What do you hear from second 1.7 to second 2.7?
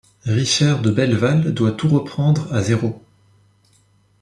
tout reprendre à